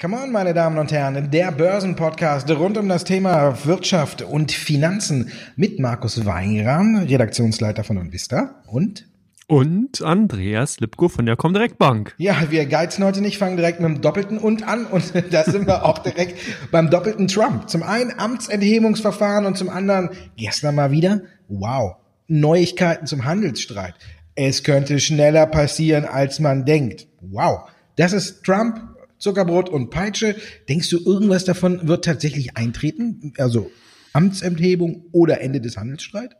[0.00, 5.30] Come on, meine Damen und Herren, der Börsenpodcast rund um das Thema Wirtschaft und Finanzen
[5.56, 9.06] mit Markus Weingram, Redaktionsleiter von Unvista und
[9.48, 12.14] und Andreas Lipko von der Comdirect Bank.
[12.16, 15.66] Ja, wir geizen heute nicht, fangen direkt mit dem doppelten und an und da sind
[15.66, 16.38] wir auch direkt
[16.70, 17.68] beim doppelten Trump.
[17.68, 21.96] Zum einen Amtsenthebungsverfahren und zum anderen gestern mal wieder, wow,
[22.28, 23.94] Neuigkeiten zum Handelsstreit.
[24.34, 27.06] Es könnte schneller passieren, als man denkt.
[27.20, 27.68] Wow.
[27.96, 28.80] Das ist Trump
[29.18, 30.36] Zuckerbrot und Peitsche.
[30.68, 33.32] Denkst du, irgendwas davon wird tatsächlich eintreten?
[33.38, 33.70] Also
[34.12, 36.36] Amtsenthebung oder Ende des Handelsstreits?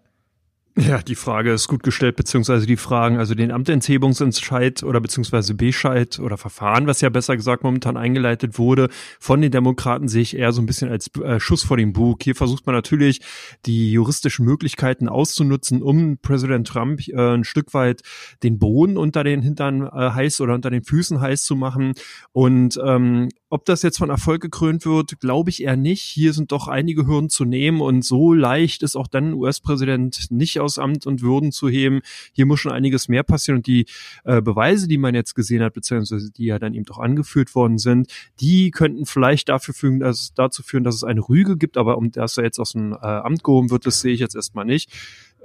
[0.78, 6.18] Ja, die Frage ist gut gestellt, beziehungsweise die Fragen, also den Amtenthebungsentscheid oder beziehungsweise Bescheid
[6.18, 10.52] oder Verfahren, was ja besser gesagt momentan eingeleitet wurde, von den Demokraten sehe ich eher
[10.52, 12.22] so ein bisschen als äh, Schuss vor dem Bug.
[12.22, 13.22] Hier versucht man natürlich,
[13.64, 18.02] die juristischen Möglichkeiten auszunutzen, um Präsident Trump äh, ein Stück weit
[18.42, 21.94] den Boden unter den Hintern äh, heiß oder unter den Füßen heiß zu machen.
[22.32, 26.02] Und ähm, ob das jetzt von Erfolg gekrönt wird, glaube ich eher nicht.
[26.02, 30.60] Hier sind doch einige Hürden zu nehmen und so leicht ist auch dann US-Präsident nicht
[30.66, 32.00] aus Amt und Würden zu heben.
[32.32, 33.86] Hier muss schon einiges mehr passieren und die
[34.24, 37.78] äh, Beweise, die man jetzt gesehen hat, beziehungsweise die ja dann eben doch angeführt worden
[37.78, 41.96] sind, die könnten vielleicht dafür führen, dass, dazu führen, dass es eine Rüge gibt, aber
[41.96, 44.64] um das er jetzt aus dem äh, Amt gehoben wird, das sehe ich jetzt erstmal
[44.64, 44.90] nicht.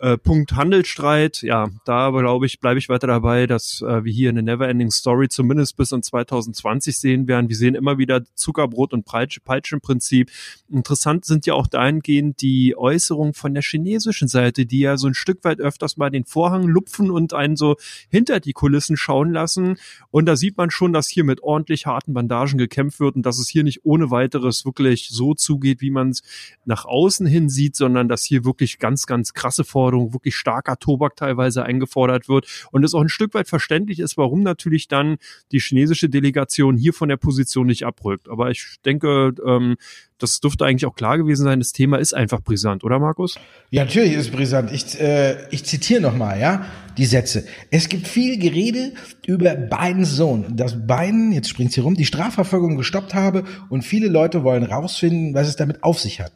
[0.02, 4.30] Äh, Punkt Handelsstreit, ja, da glaube ich, bleibe ich weiter dabei, dass äh, wir hier
[4.30, 7.50] eine Neverending Story zumindest bis in 2020 sehen werden.
[7.50, 10.32] Wir sehen immer wieder Zuckerbrot und Peitsche, Peitschenprinzip.
[10.72, 15.14] Interessant sind ja auch dahingehend die Äußerungen von der chinesischen Seite, die ja so ein
[15.14, 17.76] Stück weit öfters mal den Vorhang lupfen und einen so
[18.10, 19.78] hinter die Kulissen schauen lassen.
[20.10, 23.38] Und da sieht man schon, dass hier mit ordentlich harten Bandagen gekämpft wird und dass
[23.38, 26.24] es hier nicht ohne weiteres wirklich so zugeht, wie man es
[26.66, 30.78] nach außen hin sieht, sondern dass hier wirklich ganz, ganz krasse Forderungen Forderung wirklich starker
[30.78, 35.18] Tobak teilweise eingefordert wird und es auch ein Stück weit verständlich ist, warum natürlich dann
[35.52, 38.30] die chinesische Delegation hier von der Position nicht abrückt.
[38.30, 39.76] Aber ich denke, ähm,
[40.18, 41.60] das dürfte eigentlich auch klar gewesen sein.
[41.60, 43.40] Das Thema ist einfach brisant, oder Markus?
[43.72, 44.72] Ja, natürlich ist es brisant.
[44.72, 46.66] Ich, äh, ich zitiere nochmal, ja,
[46.98, 47.46] die Sätze.
[47.72, 48.94] Es gibt viel Gerede
[49.26, 54.10] über Bidens Sohn, dass Biden, jetzt springt sie rum, die Strafverfolgung gestoppt habe und viele
[54.10, 56.34] Leute wollen rausfinden, was es damit auf sich hat.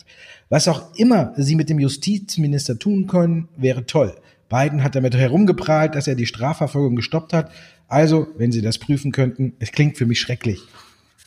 [0.50, 4.16] Was auch immer sie mit dem Justizminister tun können, wäre toll.
[4.50, 7.51] Biden hat damit herumgeprahlt, dass er die Strafverfolgung gestoppt hat.
[7.88, 10.61] Also, wenn Sie das prüfen könnten, es klingt für mich schrecklich.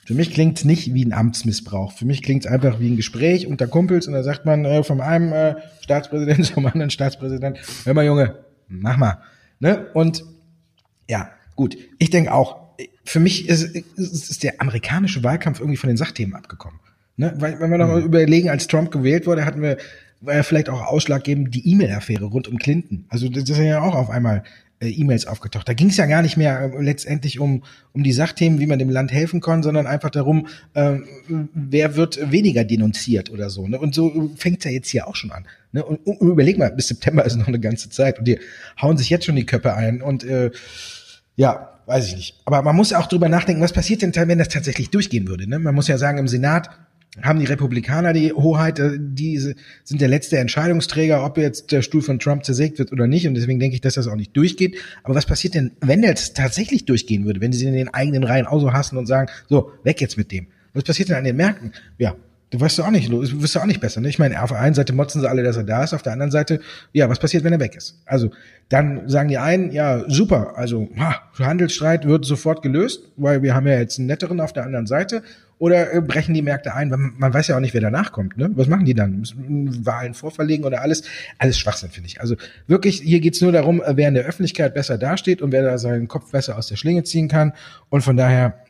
[0.06, 1.92] Für mich klingt es nicht wie ein Amtsmissbrauch.
[1.92, 4.82] Für mich klingt es einfach wie ein Gespräch unter Kumpels und da sagt man äh,
[4.82, 8.36] vom einen äh, Staatspräsident zum anderen Staatspräsident, hör mal Junge,
[8.68, 9.18] mach mal.
[9.60, 9.88] Ne?
[9.92, 10.24] Und
[11.10, 12.68] ja, gut, ich denke auch,
[13.04, 13.64] für mich ist,
[13.96, 16.80] ist der amerikanische Wahlkampf irgendwie von den Sachthemen abgekommen.
[17.18, 17.34] Ne?
[17.36, 18.06] Weil, wenn wir noch mal mhm.
[18.06, 19.76] überlegen, als Trump gewählt wurde, hatten wir,
[20.20, 23.04] war ja vielleicht auch ausschlaggebend die E-Mail-Affäre rund um Clinton.
[23.08, 24.44] Also das ist ja auch auf einmal
[24.80, 25.68] äh, E-Mails aufgetaucht.
[25.68, 28.78] Da ging es ja gar nicht mehr äh, letztendlich um, um die Sachthemen, wie man
[28.78, 30.98] dem Land helfen kann, sondern einfach darum, äh,
[31.52, 33.66] wer wird weniger denunziert oder so.
[33.66, 33.80] Ne?
[33.80, 35.44] Und so fängt ja jetzt hier auch schon an.
[35.72, 35.84] Ne?
[35.84, 38.38] Und, und überleg mal, bis September ist noch eine ganze Zeit und die
[38.80, 40.52] hauen sich jetzt schon die Köpfe ein und äh,
[41.34, 42.40] ja, weiß ich nicht.
[42.44, 45.48] Aber man muss auch drüber nachdenken, was passiert denn, wenn das tatsächlich durchgehen würde.
[45.48, 45.58] Ne?
[45.58, 46.70] Man muss ja sagen, im Senat
[47.22, 52.02] haben die Republikaner die Hoheit, äh, die sind der letzte Entscheidungsträger, ob jetzt der Stuhl
[52.02, 53.26] von Trump zersägt wird oder nicht.
[53.26, 54.76] Und deswegen denke ich, dass das auch nicht durchgeht.
[55.02, 58.46] Aber was passiert denn, wenn das tatsächlich durchgehen würde, wenn sie in den eigenen Reihen
[58.46, 60.46] auch so hassen und sagen, so, weg jetzt mit dem?
[60.74, 61.72] Was passiert denn an den Märkten?
[61.98, 62.14] Ja,
[62.50, 64.00] du weißt du auch nicht, du wirst du auch nicht besser.
[64.00, 64.08] Ne?
[64.08, 66.12] Ich meine, auf der einen Seite motzen sie alle, dass er da ist, auf der
[66.12, 66.60] anderen Seite,
[66.92, 68.00] ja, was passiert, wenn er weg ist?
[68.06, 68.30] Also,
[68.68, 73.66] dann sagen die einen, ja, super, also ha, Handelsstreit wird sofort gelöst, weil wir haben
[73.66, 75.22] ja jetzt einen netteren auf der anderen Seite.
[75.58, 76.88] Oder äh, brechen die Märkte ein?
[76.88, 78.36] Man, man weiß ja auch nicht, wer danach kommt.
[78.36, 78.50] Ne?
[78.54, 79.18] Was machen die dann?
[79.18, 81.02] Müssen Wahlen vorverlegen oder alles?
[81.38, 82.20] Alles Schwachsinn, finde ich.
[82.20, 82.36] Also
[82.66, 85.78] wirklich, hier geht's nur darum, äh, wer in der Öffentlichkeit besser dasteht und wer da
[85.78, 87.52] seinen Kopf besser aus der Schlinge ziehen kann.
[87.88, 88.64] Und von daher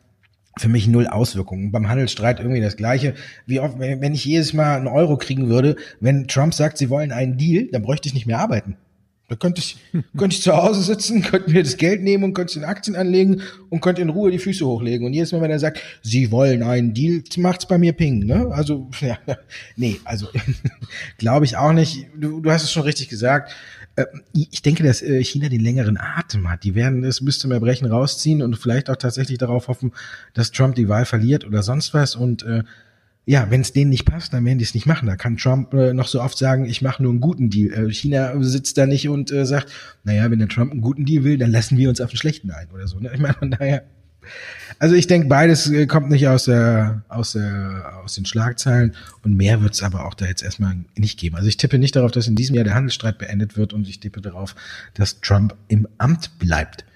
[0.57, 1.71] für mich null Auswirkungen.
[1.71, 3.15] Beim Handelsstreit irgendwie das Gleiche.
[3.47, 7.13] Wie oft, wenn ich jedes Mal einen Euro kriegen würde, wenn Trump sagt, sie wollen
[7.13, 8.77] einen Deal, dann bräuchte ich nicht mehr arbeiten.
[9.29, 9.77] Da könnte ich,
[10.17, 12.97] könnte ich zu Hause sitzen, könnte mir das Geld nehmen und könnte es in Aktien
[12.97, 15.07] anlegen und könnte in Ruhe die Füße hochlegen.
[15.07, 18.49] Und jedes Mal, wenn er sagt, Sie wollen einen Deal, macht's bei mir Ping, ne?
[18.51, 19.19] Also, ja,
[19.77, 20.29] nee, also,
[21.19, 22.07] glaube ich auch nicht.
[22.17, 23.53] Du, du hast es schon richtig gesagt.
[23.97, 26.65] Äh, ich denke, dass äh, China den längeren Atem hat.
[26.65, 29.93] Die werden es bis zum Erbrechen rausziehen und vielleicht auch tatsächlich darauf hoffen,
[30.33, 32.63] dass Trump die Wahl verliert oder sonst was und, äh,
[33.29, 35.07] ja, wenn es denen nicht passt, dann werden die es nicht machen.
[35.07, 37.89] Da kann Trump äh, noch so oft sagen, ich mache nur einen guten Deal.
[37.89, 39.71] Äh, China sitzt da nicht und äh, sagt,
[40.03, 42.51] naja, wenn der Trump einen guten Deal will, dann lassen wir uns auf einen schlechten
[42.51, 42.99] ein oder so.
[42.99, 43.11] Ne?
[43.13, 43.83] Ich meine, daher,
[44.79, 49.37] Also ich denke, beides äh, kommt nicht aus der, aus der, aus den Schlagzeilen und
[49.37, 51.37] mehr wird es aber auch da jetzt erstmal nicht geben.
[51.37, 54.01] Also ich tippe nicht darauf, dass in diesem Jahr der Handelsstreit beendet wird und ich
[54.01, 54.57] tippe darauf,
[54.95, 56.87] dass Trump im Amt bleibt.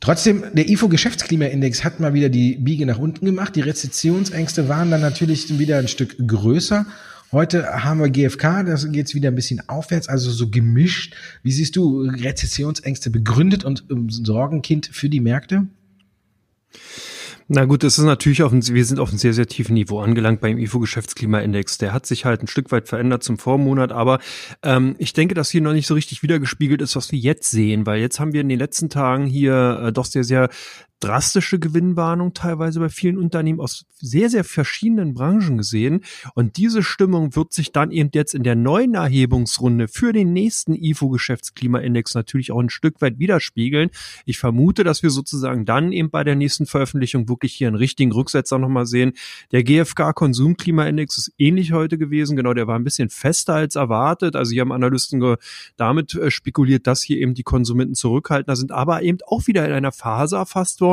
[0.00, 3.56] Trotzdem, der IFO-Geschäftsklimaindex hat mal wieder die Biege nach unten gemacht.
[3.56, 6.86] Die Rezessionsängste waren dann natürlich wieder ein Stück größer.
[7.32, 11.14] Heute haben wir GfK, da geht es wieder ein bisschen aufwärts, also so gemischt.
[11.42, 15.66] Wie siehst du Rezessionsängste begründet und Sorgenkind für die Märkte?
[17.50, 20.00] Na gut, das ist natürlich auf ein, wir sind auf einem sehr, sehr tiefen Niveau
[20.00, 21.78] angelangt beim IFO-Geschäftsklimaindex.
[21.78, 24.18] Der hat sich halt ein Stück weit verändert zum Vormonat, aber
[24.62, 27.86] ähm, ich denke, dass hier noch nicht so richtig wiedergespiegelt ist, was wir jetzt sehen,
[27.86, 30.50] weil jetzt haben wir in den letzten Tagen hier äh, doch sehr, sehr
[31.00, 36.04] drastische Gewinnwarnung teilweise bei vielen Unternehmen aus sehr, sehr verschiedenen Branchen gesehen.
[36.34, 40.74] Und diese Stimmung wird sich dann eben jetzt in der neuen Erhebungsrunde für den nächsten
[40.74, 43.90] IFO-Geschäftsklimaindex natürlich auch ein Stück weit widerspiegeln.
[44.24, 48.12] Ich vermute, dass wir sozusagen dann eben bei der nächsten Veröffentlichung wirklich hier einen richtigen
[48.12, 49.12] Rücksetzer nochmal sehen.
[49.52, 52.36] Der GfK-Konsumklimaindex ist ähnlich heute gewesen.
[52.36, 54.36] Genau, der war ein bisschen fester als erwartet.
[54.36, 55.36] Also hier haben Analysten
[55.76, 59.72] damit äh, spekuliert, dass hier eben die Konsumenten zurückhaltender sind, aber eben auch wieder in
[59.72, 60.87] einer Phase erfasst worden,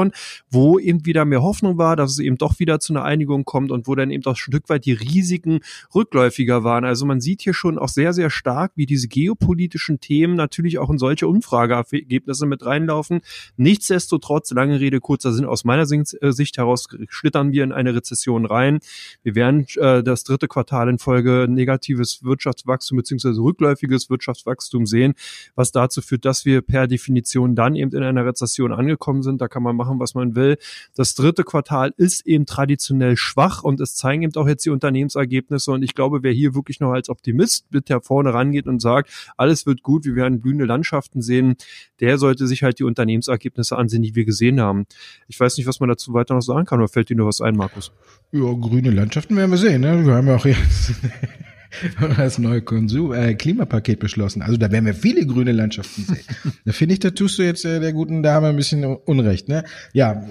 [0.49, 3.71] wo eben wieder mehr Hoffnung war, dass es eben doch wieder zu einer Einigung kommt
[3.71, 5.59] und wo dann eben doch ein Stück weit die Risiken
[5.93, 6.85] rückläufiger waren.
[6.85, 10.89] Also man sieht hier schon auch sehr, sehr stark, wie diese geopolitischen Themen natürlich auch
[10.89, 13.21] in solche Umfrageergebnisse mit reinlaufen.
[13.57, 18.45] Nichtsdestotrotz, lange Rede, kurzer Sinn, aus meiner äh, Sicht heraus schlittern wir in eine Rezession
[18.45, 18.79] rein.
[19.23, 25.13] Wir werden äh, das dritte Quartal in Folge negatives Wirtschaftswachstum beziehungsweise rückläufiges Wirtschaftswachstum sehen,
[25.55, 29.41] was dazu führt, dass wir per Definition dann eben in einer Rezession angekommen sind.
[29.41, 30.57] Da kann man machen, was man will.
[30.95, 35.71] Das dritte Quartal ist eben traditionell schwach und es zeigen eben auch jetzt die Unternehmensergebnisse.
[35.71, 39.09] Und ich glaube, wer hier wirklich noch als Optimist mit der vorne rangeht und sagt,
[39.37, 41.55] alles wird gut, wir werden blühende Landschaften sehen,
[41.99, 44.85] der sollte sich halt die Unternehmensergebnisse ansehen, die wir gesehen haben.
[45.27, 47.41] Ich weiß nicht, was man dazu weiter noch sagen kann, oder fällt dir nur was
[47.41, 47.91] ein, Markus?
[48.31, 49.81] Ja, grüne Landschaften werden wir sehen.
[49.81, 50.05] Ne?
[50.05, 50.93] Wir haben ja auch jetzt
[52.17, 54.41] das neue Konsum, äh, Klimapaket beschlossen.
[54.41, 56.25] Also da werden wir viele grüne Landschaften sehen.
[56.65, 59.47] da finde ich, da tust du jetzt äh, der guten Dame ein bisschen Unrecht.
[59.47, 59.63] Ne?
[59.93, 60.25] Ja,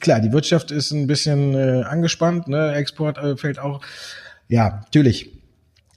[0.00, 2.74] klar, die Wirtschaft ist ein bisschen äh, angespannt, ne?
[2.74, 3.80] Export äh, fällt auch.
[4.48, 5.30] Ja, natürlich.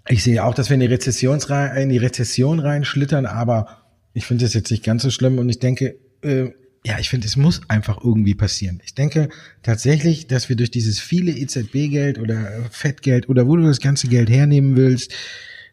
[0.09, 3.83] Ich sehe auch, dass wir in die, Rezession rein, in die Rezession reinschlittern, aber
[4.13, 6.49] ich finde das jetzt nicht ganz so schlimm und ich denke, äh,
[6.87, 8.79] ja, ich finde, es muss einfach irgendwie passieren.
[8.85, 9.27] Ich denke
[9.61, 14.29] tatsächlich, dass wir durch dieses viele EZB-Geld oder Fettgeld oder wo du das ganze Geld
[14.29, 15.13] hernehmen willst,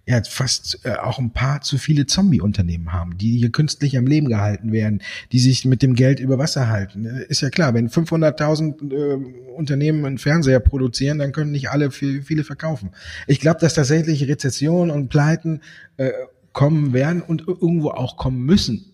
[0.06, 4.26] ja, fast äh, auch ein paar zu viele Zombie-Unternehmen haben, die hier künstlich am Leben
[4.26, 7.06] gehalten werden, die sich mit dem Geld über Wasser halten.
[7.06, 12.22] Ist ja klar, wenn 500.000 äh, Unternehmen einen Fernseher produzieren, dann können nicht alle viel,
[12.22, 12.90] viele verkaufen.
[13.28, 15.60] Ich glaube, dass tatsächlich Rezessionen und Pleiten
[15.96, 16.10] äh,
[16.52, 18.93] kommen werden und irgendwo auch kommen müssen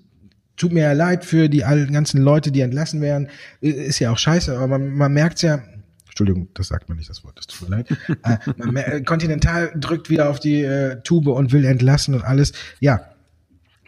[0.61, 3.29] tut mir ja leid für die ganzen Leute, die entlassen werden.
[3.61, 5.63] Ist ja auch scheiße, aber man, man merkt ja,
[6.07, 7.91] Entschuldigung, das sagt man nicht, das Wort, das tut mir leid.
[8.25, 12.53] äh, man, Continental drückt wieder auf die äh, Tube und will entlassen und alles.
[12.79, 13.10] Ja,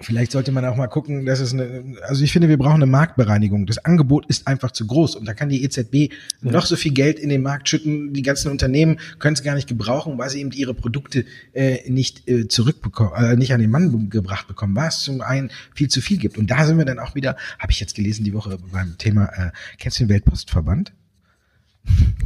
[0.00, 2.86] Vielleicht sollte man auch mal gucken, dass es eine, also ich finde, wir brauchen eine
[2.86, 3.66] Marktbereinigung.
[3.66, 6.50] Das Angebot ist einfach zu groß und da kann die EZB ja.
[6.50, 8.12] noch so viel Geld in den Markt schütten.
[8.12, 12.28] Die ganzen Unternehmen können es gar nicht gebrauchen, weil sie eben ihre Produkte äh, nicht
[12.28, 16.00] äh, zurückbekommen, äh, nicht an den Mann gebracht bekommen, weil es zum einen viel zu
[16.00, 16.38] viel gibt.
[16.38, 19.26] Und da sind wir dann auch wieder, habe ich jetzt gelesen die Woche beim Thema,
[19.26, 20.92] äh, kennst du den Weltpostverband?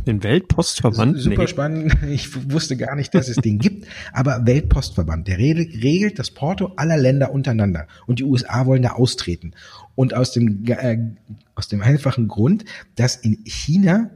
[0.06, 1.19] Den Weltpostverband?
[1.19, 1.49] Super nee.
[1.49, 1.97] spannend.
[2.08, 3.87] Ich wusste gar nicht, dass es den gibt.
[4.12, 7.88] Aber Weltpostverband, der regelt das Porto aller Länder untereinander.
[8.06, 9.53] Und die USA wollen da austreten.
[9.94, 10.98] Und aus dem, äh,
[11.55, 14.10] aus dem einfachen Grund, dass in China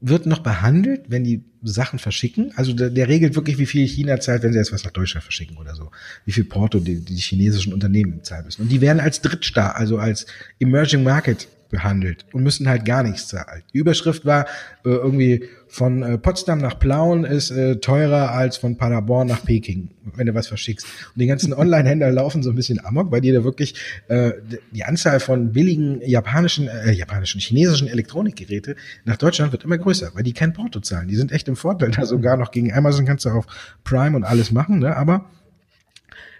[0.00, 2.52] wird noch behandelt, wenn die Sachen verschicken.
[2.56, 5.24] Also der, der regelt wirklich, wie viel China zahlt, wenn sie jetzt was nach Deutschland
[5.24, 5.90] verschicken oder so.
[6.24, 8.62] Wie viel Porto die, die chinesischen Unternehmen zahlen müssen.
[8.62, 10.26] Und die werden als Drittstaat, also als
[10.58, 13.62] Emerging Market behandelt und müssen halt gar nichts zahlen.
[13.72, 14.46] Die Überschrift war
[14.84, 19.90] äh, irgendwie von äh, Potsdam nach Plauen ist äh, teurer als von Paderborn nach Peking,
[20.16, 20.84] wenn du was verschickst.
[21.14, 23.74] Und die ganzen Online-Händler laufen so ein bisschen amok, weil die da wirklich
[24.08, 24.32] äh,
[24.72, 28.74] die Anzahl von billigen japanischen, äh, japanischen, chinesischen Elektronikgeräte
[29.04, 31.08] nach Deutschland wird immer größer, weil die kein Porto zahlen.
[31.08, 33.46] Die sind echt im Vorteil da sogar noch gegen Amazon kannst du auf
[33.84, 34.96] Prime und alles machen, ne?
[34.96, 35.30] aber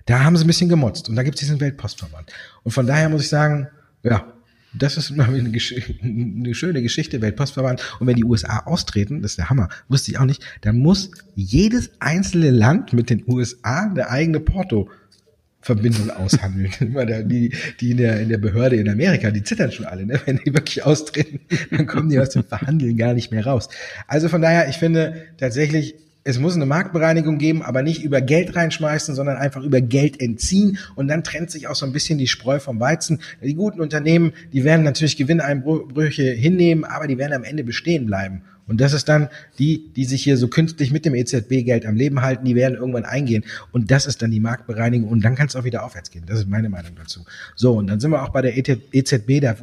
[0.06, 2.32] da haben sie ein bisschen gemotzt und da gibt es diesen Weltpostverband.
[2.64, 3.68] Und von daher muss ich sagen,
[4.02, 4.24] ja,
[4.72, 7.82] das ist eine, eine schöne Geschichte, Weltpostverband.
[7.98, 11.10] Und wenn die USA austreten, das ist der Hammer, wusste ich auch nicht, dann muss
[11.34, 14.88] jedes einzelne Land mit den USA eine eigene Porto
[15.62, 16.70] Verbindung aushandeln.
[17.28, 20.20] die, die in der, in der Behörde in Amerika, die zittern schon alle, ne?
[20.24, 23.68] wenn die wirklich austreten, dann kommen die aus dem Verhandeln gar nicht mehr raus.
[24.06, 28.54] Also von daher, ich finde tatsächlich, es muss eine Marktbereinigung geben, aber nicht über Geld
[28.54, 30.78] reinschmeißen, sondern einfach über Geld entziehen.
[30.94, 33.20] Und dann trennt sich auch so ein bisschen die Spreu vom Weizen.
[33.42, 38.42] Die guten Unternehmen, die werden natürlich Gewinneinbrüche hinnehmen, aber die werden am Ende bestehen bleiben.
[38.66, 42.22] Und das ist dann die, die sich hier so künstlich mit dem EZB-Geld am Leben
[42.22, 43.44] halten, die werden irgendwann eingehen.
[43.72, 45.08] Und das ist dann die Marktbereinigung.
[45.08, 46.24] Und dann kann es auch wieder aufwärts gehen.
[46.26, 47.24] Das ist meine Meinung dazu.
[47.56, 49.56] So, und dann sind wir auch bei der EZB, e da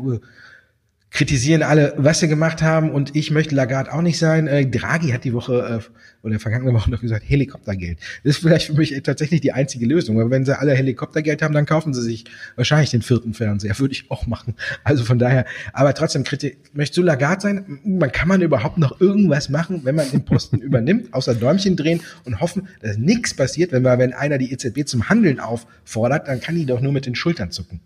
[1.10, 4.48] kritisieren alle, was sie gemacht haben und ich möchte Lagarde auch nicht sein.
[4.48, 8.00] Äh, Draghi hat die Woche äh, oder vergangene Woche noch gesagt, Helikoptergeld.
[8.24, 11.54] Das ist vielleicht für mich tatsächlich die einzige Lösung, weil wenn sie alle Helikoptergeld haben,
[11.54, 14.56] dann kaufen sie sich wahrscheinlich den vierten Fernseher, würde ich auch machen.
[14.84, 17.80] Also von daher, aber trotzdem, Kritik, möchtest du Lagarde sein?
[17.84, 22.02] Man kann man überhaupt noch irgendwas machen, wenn man den Posten übernimmt, außer Däumchen drehen
[22.26, 26.42] und hoffen, dass nichts passiert, wenn man, wenn einer die EZB zum Handeln auffordert, dann
[26.42, 27.80] kann die doch nur mit den Schultern zucken.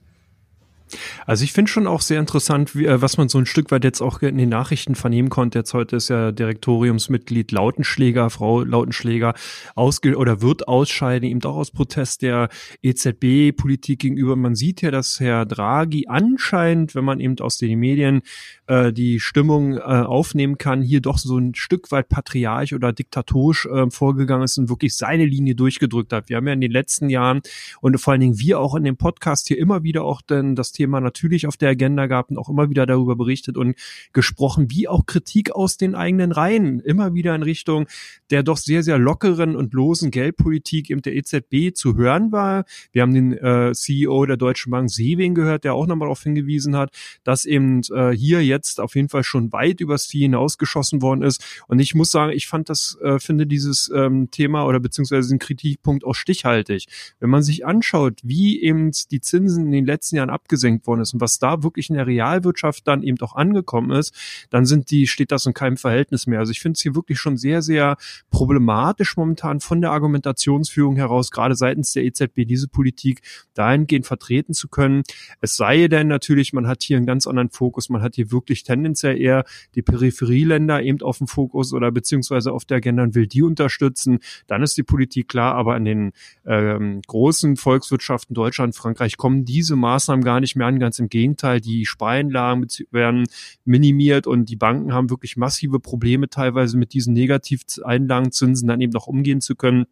[1.25, 3.83] Also ich finde schon auch sehr interessant, wie, äh, was man so ein Stück weit
[3.83, 5.59] jetzt auch in den Nachrichten vernehmen konnte.
[5.59, 9.33] Jetzt heute ist ja Direktoriumsmitglied Lautenschläger, Frau Lautenschläger,
[9.75, 12.49] ausge oder wird ausscheiden, eben auch aus Protest der
[12.81, 14.35] EZB-Politik gegenüber.
[14.35, 18.21] Man sieht ja, dass Herr Draghi anscheinend, wenn man eben aus den Medien
[18.67, 23.65] äh, die Stimmung äh, aufnehmen kann, hier doch so ein Stück weit patriarch oder diktatorisch
[23.65, 26.29] äh, vorgegangen ist und wirklich seine Linie durchgedrückt hat.
[26.29, 27.41] Wir haben ja in den letzten Jahren
[27.81, 30.71] und vor allen Dingen wir auch in dem Podcast hier immer wieder auch denn das
[30.71, 33.75] Thema natürlich auf der Agenda gehabt und auch immer wieder darüber berichtet und
[34.13, 37.87] gesprochen, wie auch Kritik aus den eigenen Reihen immer wieder in Richtung
[38.29, 42.63] der doch sehr, sehr lockeren und losen Geldpolitik eben der EZB zu hören war.
[42.93, 46.77] Wir haben den äh, CEO der Deutschen Bank Sewing gehört, der auch nochmal darauf hingewiesen
[46.77, 46.91] hat,
[47.25, 51.23] dass eben äh, hier jetzt jetzt auf jeden Fall schon weit übers Ziel hinausgeschossen worden
[51.23, 51.43] ist.
[51.67, 55.39] Und ich muss sagen, ich fand das, äh, finde dieses ähm, Thema oder beziehungsweise den
[55.39, 56.87] Kritikpunkt auch stichhaltig.
[57.19, 61.13] Wenn man sich anschaut, wie eben die Zinsen in den letzten Jahren abgesenkt worden ist
[61.13, 64.13] und was da wirklich in der Realwirtschaft dann eben auch angekommen ist,
[64.49, 66.39] dann sind die, steht das in keinem Verhältnis mehr.
[66.39, 67.97] Also ich finde es hier wirklich schon sehr, sehr
[68.29, 73.21] problematisch momentan von der Argumentationsführung heraus, gerade seitens der EZB, diese Politik
[73.53, 75.03] dahingehend vertreten zu können.
[75.39, 78.41] Es sei denn natürlich, man hat hier einen ganz anderen Fokus, man hat hier wirklich
[78.51, 83.15] wirklich tendenziell eher die Peripherieländer eben auf dem Fokus oder beziehungsweise auf der Agenda und
[83.15, 86.11] will die unterstützen, dann ist die Politik klar, aber in den
[86.45, 91.61] ähm, großen Volkswirtschaften Deutschland, Frankreich kommen diese Maßnahmen gar nicht mehr an, ganz im Gegenteil,
[91.61, 93.25] die Spareinlagen werden
[93.65, 99.07] minimiert und die Banken haben wirklich massive Probleme teilweise mit diesen Negativeinlagenzinsen dann eben noch
[99.07, 99.85] umgehen zu können.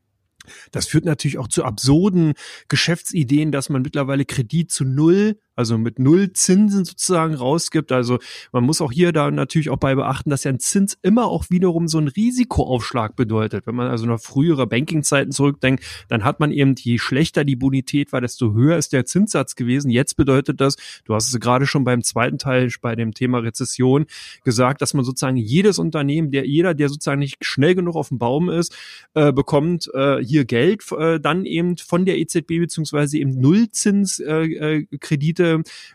[0.72, 2.34] Das führt natürlich auch zu absurden
[2.70, 7.92] Geschäftsideen, dass man mittlerweile Kredit zu null also mit null Zinsen sozusagen rausgibt.
[7.92, 8.18] Also
[8.54, 11.50] man muss auch hier da natürlich auch bei beachten, dass ja ein Zins immer auch
[11.50, 13.68] wiederum so ein Risikoaufschlag bedeutet.
[13.68, 18.14] Wenn man also noch frühere Bankingzeiten zurückdenkt, dann hat man eben, je schlechter die Bonität
[18.14, 19.92] war, desto höher ist der Zinssatz gewesen.
[19.92, 24.06] Jetzt bedeutet das, du hast es gerade schon beim zweiten Teil bei dem Thema Rezession
[24.46, 28.18] gesagt, dass man sozusagen jedes Unternehmen, der jeder, der sozusagen nicht schnell genug auf dem
[28.18, 28.74] Baum ist,
[29.14, 35.49] äh, bekommt äh, hier Geld äh, dann eben von der EZB beziehungsweise eben Nullzinskredite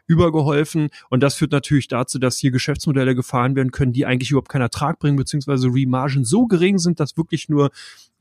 [0.06, 0.88] übergeholfen.
[1.10, 4.62] Und das führt natürlich dazu, dass hier Geschäftsmodelle gefahren werden können, die eigentlich überhaupt keinen
[4.62, 7.70] Ertrag bringen, beziehungsweise Remargen so gering sind, dass wirklich nur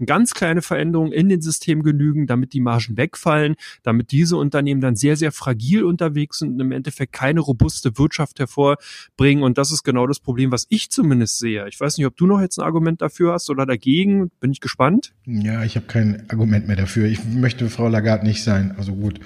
[0.06, 4.96] ganz kleine Veränderungen in den Systemen genügen, damit die Margen wegfallen, damit diese Unternehmen dann
[4.96, 9.44] sehr, sehr fragil unterwegs sind und im Endeffekt keine robuste Wirtschaft hervorbringen.
[9.44, 11.68] Und das ist genau das Problem, was ich zumindest sehe.
[11.68, 14.32] Ich weiß nicht, ob du noch jetzt ein Argument dafür hast oder dagegen.
[14.40, 15.14] Bin ich gespannt.
[15.26, 17.08] Ja, ich habe kein Argument mehr dafür.
[17.08, 18.74] Ich möchte Frau Lagarde nicht sein.
[18.78, 19.20] Also gut.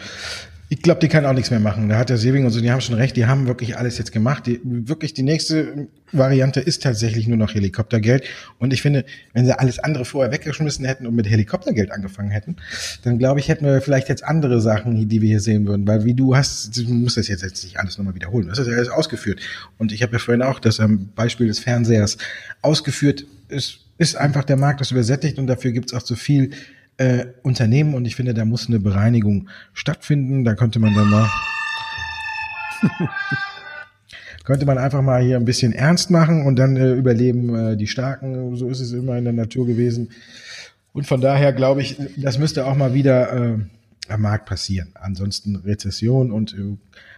[0.70, 1.88] Ich glaube, die kann auch nichts mehr machen.
[1.88, 4.12] Da hat der Seving und so, die haben schon recht, die haben wirklich alles jetzt
[4.12, 4.48] gemacht.
[4.48, 8.26] Die, wirklich die nächste Variante ist tatsächlich nur noch Helikoptergeld.
[8.60, 12.58] Und ich finde, wenn sie alles andere vorher weggeschmissen hätten und mit Helikoptergeld angefangen hätten,
[13.04, 15.88] dann glaube ich, hätten wir vielleicht jetzt andere Sachen, die wir hier sehen würden.
[15.88, 18.50] Weil wie du hast, du musst das jetzt, jetzt nicht alles nochmal wiederholen.
[18.50, 19.40] Das ist ja alles ausgeführt.
[19.78, 20.82] Und ich habe ja vorhin auch das
[21.16, 22.18] Beispiel des Fernsehers
[22.62, 23.26] ausgeführt.
[23.48, 26.52] Es ist einfach der Markt ist übersättigt und dafür gibt es auch zu viel
[26.98, 30.44] äh, Unternehmen und ich finde, da muss eine Bereinigung stattfinden.
[30.44, 31.30] Da könnte man dann mal
[34.44, 37.88] könnte man einfach mal hier ein bisschen ernst machen und dann äh, überleben äh, die
[37.88, 38.56] Starken.
[38.56, 40.10] So ist es immer in der Natur gewesen.
[40.94, 43.58] Und von daher glaube ich, das müsste auch mal wieder äh,
[44.10, 44.92] am Markt passieren.
[44.96, 46.78] Ansonsten Rezession und äh,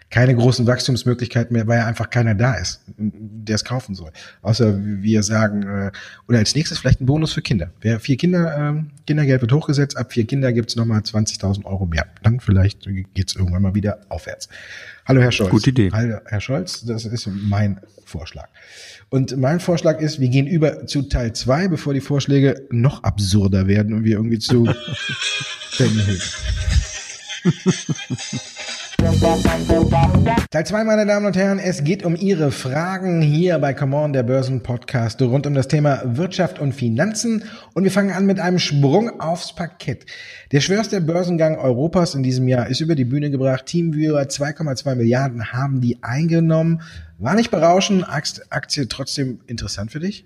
[0.09, 4.11] keine großen Wachstumsmöglichkeiten mehr, weil ja einfach keiner da ist, der es kaufen soll.
[4.41, 5.91] Außer wir sagen, äh,
[6.27, 7.69] oder als nächstes vielleicht ein Bonus für Kinder.
[7.81, 12.07] Wer vier Kinder, äh, Kindergeld wird hochgesetzt, ab vier Kinder gibt's nochmal 20.000 Euro mehr.
[12.23, 14.49] Dann vielleicht geht's irgendwann mal wieder aufwärts.
[15.05, 15.51] Hallo Herr Scholz.
[15.51, 15.91] Gute Idee.
[15.91, 18.47] Hallo Herr Scholz, das ist mein Vorschlag.
[19.09, 23.67] Und mein Vorschlag ist, wir gehen über zu Teil zwei, bevor die Vorschläge noch absurder
[23.67, 24.65] werden und wir irgendwie zu
[30.51, 34.13] Teil 2, meine Damen und Herren, es geht um Ihre Fragen hier bei Come On,
[34.13, 37.43] der Börsen-Podcast, rund um das Thema Wirtschaft und Finanzen.
[37.73, 40.05] Und wir fangen an mit einem Sprung aufs Parkett.
[40.51, 43.67] Der schwerste Börsengang Europas in diesem Jahr ist über die Bühne gebracht.
[43.67, 46.81] Teamviewer 2,2 Milliarden haben die eingenommen.
[47.19, 50.25] War nicht berauschend, Aktie trotzdem interessant für dich?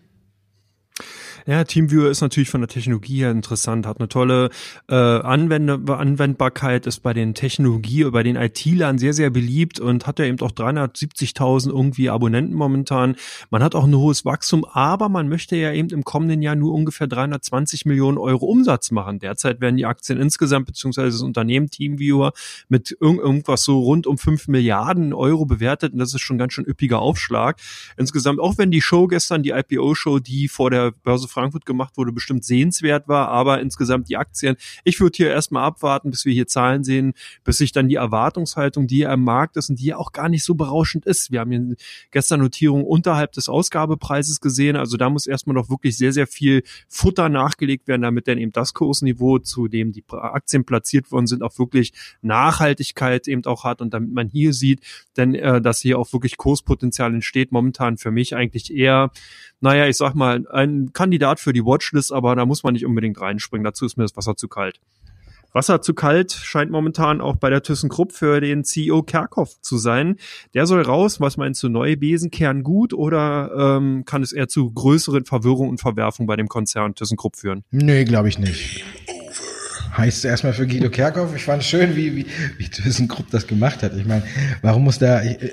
[1.45, 4.49] Ja, TeamViewer ist natürlich von der Technologie her interessant, hat eine tolle
[4.87, 10.19] äh, Anwend Anwendbarkeit, ist bei den Technologie, bei den IT-Lern sehr, sehr beliebt und hat
[10.19, 13.17] ja eben auch 370.000 irgendwie Abonnenten momentan.
[13.49, 16.73] Man hat auch ein hohes Wachstum, aber man möchte ja eben im kommenden Jahr nur
[16.73, 19.19] ungefähr 320 Millionen Euro Umsatz machen.
[19.19, 22.31] Derzeit werden die Aktien insgesamt, beziehungsweise das Unternehmen TeamViewer
[22.69, 26.53] mit irg irgendwas so rund um 5 Milliarden Euro bewertet und das ist schon ganz
[26.53, 27.59] schön üppiger Aufschlag.
[27.97, 32.11] Insgesamt, auch wenn die Show gestern, die IPO-Show, die vor der Börse Frankfurt gemacht wurde,
[32.11, 34.55] bestimmt sehenswert war, aber insgesamt die Aktien.
[34.83, 37.13] Ich würde hier erstmal abwarten, bis wir hier Zahlen sehen,
[37.43, 40.55] bis sich dann die Erwartungshaltung, die am Markt ist und die auch gar nicht so
[40.55, 41.31] berauschend ist.
[41.31, 41.75] Wir haben hier
[42.11, 46.63] gestern Notierungen unterhalb des Ausgabepreises gesehen, also da muss erstmal noch wirklich sehr, sehr viel
[46.87, 51.43] Futter nachgelegt werden, damit dann eben das Kursniveau, zu dem die Aktien platziert worden sind,
[51.43, 54.81] auch wirklich Nachhaltigkeit eben auch hat und damit man hier sieht,
[55.17, 59.11] denn äh, dass hier auch wirklich Kurspotenzial entsteht, momentan für mich eigentlich eher
[59.63, 63.19] naja, ich sag mal, ein Kandidat für die Watchlist, aber da muss man nicht unbedingt
[63.21, 63.63] reinspringen.
[63.63, 64.81] Dazu ist mir das Wasser zu kalt.
[65.53, 70.17] Wasser zu kalt scheint momentan auch bei der ThyssenKrupp für den CEO Kerkhoff zu sein.
[70.53, 71.21] Der soll raus.
[71.21, 75.69] Was meinst du, neue Besen kehren gut oder ähm, kann es eher zu größeren Verwirrung
[75.69, 77.63] und Verwerfung bei dem Konzern ThyssenKrupp führen?
[77.71, 78.83] Nee, glaube ich nicht
[79.95, 81.35] heißt erstmal für Guido Kerkhoff.
[81.35, 82.25] Ich fand schön, wie, wie,
[82.57, 83.95] wie ThyssenKrupp das gemacht hat.
[83.95, 84.23] Ich meine,
[84.61, 85.51] warum muss da, ich, äh,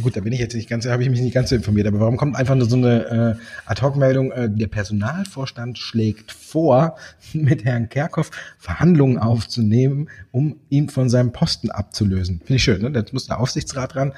[0.00, 2.00] gut, da bin ich jetzt nicht ganz, habe ich mich nicht ganz so informiert, aber
[2.00, 6.96] warum kommt einfach nur so eine äh, Ad-Hoc-Meldung, äh, der Personalvorstand schlägt vor,
[7.32, 12.38] mit Herrn Kerkhoff Verhandlungen aufzunehmen, um ihn von seinem Posten abzulösen.
[12.38, 12.90] Finde ich schön, ne?
[12.90, 14.12] Da muss der Aufsichtsrat dran.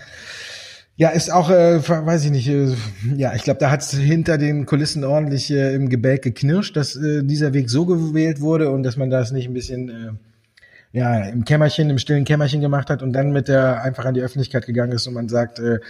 [1.02, 2.76] Ja, ist auch, äh, weiß ich nicht, äh,
[3.16, 6.94] ja, ich glaube, da hat es hinter den Kulissen ordentlich äh, im Gebälk geknirscht, dass
[6.94, 10.12] äh, dieser Weg so gewählt wurde und dass man das nicht ein bisschen äh,
[10.97, 14.21] ja, im Kämmerchen, im stillen Kämmerchen gemacht hat und dann mit der einfach an die
[14.21, 15.80] Öffentlichkeit gegangen ist und man sagt, äh,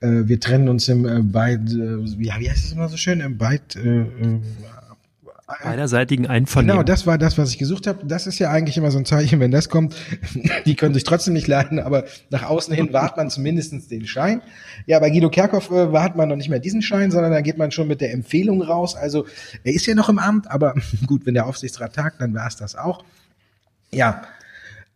[0.00, 3.20] äh, wir trennen uns im äh, Beid, äh, wie, wie heißt das immer so schön,
[3.20, 4.04] im Beid, äh, äh,
[5.62, 6.76] beiderseitigen Einvernehmen.
[6.76, 8.04] Genau, das war das, was ich gesucht habe.
[8.04, 9.96] Das ist ja eigentlich immer so ein Zeichen, wenn das kommt.
[10.66, 14.42] Die können sich trotzdem nicht leiden, aber nach außen hin wahrt man zumindestens den Schein.
[14.86, 17.56] Ja, bei Guido Kerkhoff äh, wahrt man noch nicht mehr diesen Schein, sondern da geht
[17.56, 18.94] man schon mit der Empfehlung raus.
[18.94, 19.26] Also
[19.64, 20.74] er ist ja noch im Amt, aber
[21.06, 23.04] gut, wenn der Aufsichtsrat tagt, dann war es das auch.
[23.90, 24.22] Ja,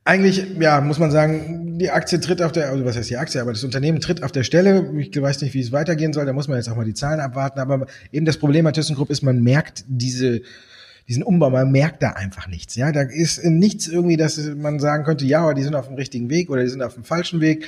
[0.04, 3.40] eigentlich, ja, muss man sagen, die Aktie tritt auf der, also was heißt die Aktie,
[3.40, 4.92] aber das Unternehmen tritt auf der Stelle.
[4.98, 7.20] Ich weiß nicht, wie es weitergehen soll, da muss man jetzt auch mal die Zahlen
[7.20, 7.60] abwarten.
[7.60, 10.40] Aber eben das Problem bei ThyssenKrupp ist, man merkt diese,
[11.06, 12.74] diesen Umbau, man merkt da einfach nichts.
[12.74, 15.96] Ja, da ist nichts irgendwie, dass man sagen könnte, ja, aber die sind auf dem
[15.96, 17.66] richtigen Weg oder die sind auf dem falschen Weg.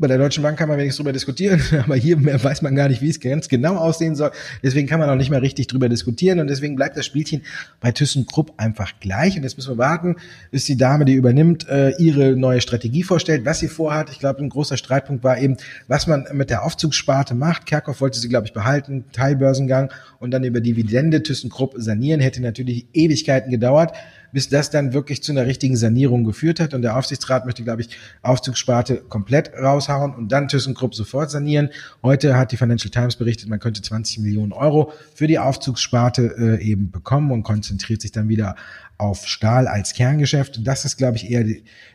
[0.00, 3.02] Bei der Deutschen Bank kann man wenigstens drüber diskutieren, aber hier weiß man gar nicht,
[3.02, 4.30] wie es ganz genau aussehen soll.
[4.62, 7.42] Deswegen kann man auch nicht mehr richtig drüber diskutieren und deswegen bleibt das Spielchen
[7.82, 9.36] bei ThyssenKrupp einfach gleich.
[9.36, 10.16] Und jetzt müssen wir warten,
[10.50, 14.08] bis die Dame, die übernimmt, äh, ihre neue Strategie vorstellt, was sie vorhat.
[14.10, 17.66] Ich glaube, ein großer Streitpunkt war eben, was man mit der Aufzugssparte macht.
[17.66, 22.22] Kerkhoff wollte sie, glaube ich, behalten, Teilbörsengang und dann über Dividende ThyssenKrupp sanieren.
[22.22, 23.92] Hätte natürlich Ewigkeiten gedauert
[24.32, 26.74] bis das dann wirklich zu einer richtigen Sanierung geführt hat.
[26.74, 27.90] Und der Aufsichtsrat möchte, glaube ich,
[28.22, 31.70] Aufzugssparte komplett raushauen und dann ThyssenKrupp sofort sanieren.
[32.02, 36.62] Heute hat die Financial Times berichtet, man könnte 20 Millionen Euro für die Aufzugssparte äh,
[36.62, 38.56] eben bekommen und konzentriert sich dann wieder
[38.98, 40.66] auf Stahl als Kerngeschäft.
[40.66, 41.44] Das ist, glaube ich, eher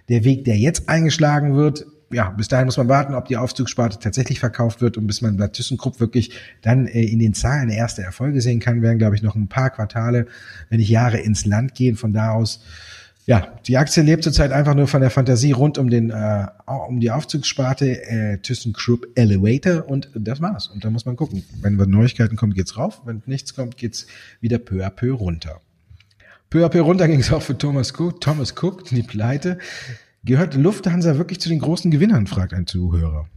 [0.10, 4.00] der Weg, der jetzt eingeschlagen wird ja, bis dahin muss man warten, ob die Aufzugssparte
[4.00, 8.04] tatsächlich verkauft wird und bis man bei ThyssenKrupp wirklich dann äh, in den Zahlen erste
[8.04, 10.28] Erfolge sehen kann, werden, glaube ich, noch ein paar Quartale,
[10.70, 11.96] wenn nicht Jahre ins Land gehen.
[11.96, 12.62] Von da aus,
[13.26, 17.00] ja, die Aktie lebt zurzeit einfach nur von der Fantasie rund um den, äh, um
[17.00, 20.68] die Aufzugssparte äh, ThyssenKrupp Elevator und das war's.
[20.68, 21.44] Und da muss man gucken.
[21.62, 23.02] Wenn Neuigkeiten kommen, geht's rauf.
[23.06, 24.06] Wenn nichts kommt, geht's
[24.42, 25.60] wieder peu à peu runter.
[26.52, 28.22] Peu à peu runter ging es auch für Thomas Cook.
[28.22, 29.58] Thomas Cook, die Pleite.
[30.26, 33.28] Gehört Lufthansa wirklich zu den großen Gewinnern, fragt ein Zuhörer.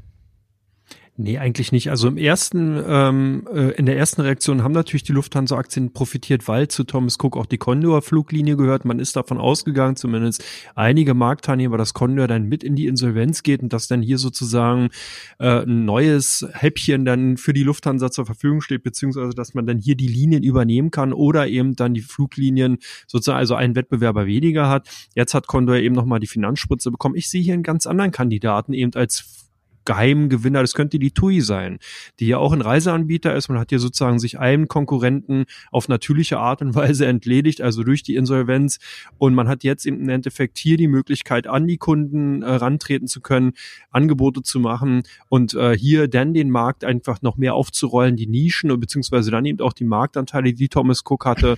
[1.20, 1.90] Nee, eigentlich nicht.
[1.90, 6.68] Also im ersten, ähm, äh, in der ersten Reaktion haben natürlich die Lufthansa-Aktien profitiert, weil
[6.68, 8.84] zu Thomas Cook auch die Condor-Fluglinie gehört.
[8.84, 10.44] Man ist davon ausgegangen, zumindest
[10.76, 14.90] einige Marktteilnehmer, dass Condor dann mit in die Insolvenz geht und dass dann hier sozusagen
[15.40, 19.78] äh, ein neues Häppchen dann für die Lufthansa zur Verfügung steht, beziehungsweise dass man dann
[19.78, 22.78] hier die Linien übernehmen kann oder eben dann die Fluglinien
[23.08, 24.88] sozusagen, also einen Wettbewerber weniger hat.
[25.16, 27.16] Jetzt hat Condor eben nochmal die Finanzspritze bekommen.
[27.16, 29.47] Ich sehe hier einen ganz anderen Kandidaten eben als
[29.88, 31.78] geheimen Gewinner, das könnte die TUI sein,
[32.20, 33.48] die ja auch ein Reiseanbieter ist.
[33.48, 38.02] Man hat hier sozusagen sich einem Konkurrenten auf natürliche Art und Weise entledigt, also durch
[38.02, 38.80] die Insolvenz.
[39.16, 43.22] Und man hat jetzt im Endeffekt hier die Möglichkeit, an die Kunden äh, rantreten zu
[43.22, 43.52] können,
[43.90, 48.70] Angebote zu machen und äh, hier dann den Markt einfach noch mehr aufzurollen, die Nischen
[48.70, 51.56] und beziehungsweise dann eben auch die Marktanteile, die Thomas Cook hatte,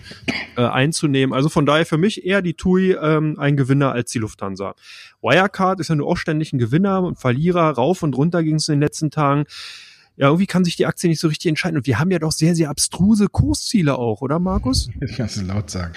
[0.57, 1.35] äh, einzunehmen.
[1.35, 4.77] Also von daher für mich eher die TUI ähm, ein Gewinner als die Lufthansa.
[5.23, 7.71] Wirecard ist ja nur auch ständig ein Gewinner und Verlierer.
[7.71, 9.45] Rauf und runter ging es in den letzten Tagen.
[10.17, 11.79] Ja, irgendwie kann sich die Aktie nicht so richtig entscheiden.
[11.79, 14.91] Und wir haben ja doch sehr, sehr abstruse Kursziele auch, oder Markus?
[15.01, 15.95] Ich kann es laut sagen.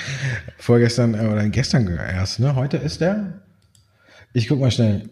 [0.57, 2.55] Vorgestern äh, oder gestern erst, ne?
[2.55, 3.41] Heute ist der?
[4.33, 5.09] Ich guck mal schnell.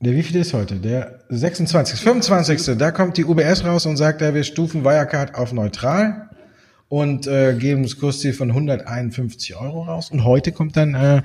[0.00, 0.76] Der wie viel ist heute?
[0.76, 2.00] Der 26.
[2.00, 2.78] 25.
[2.78, 6.30] Da kommt die UBS raus und sagt, wir stufen Wirecard auf neutral
[6.88, 10.10] und äh, geben das Kursziel von 151 Euro raus.
[10.10, 11.22] Und heute kommt dann äh,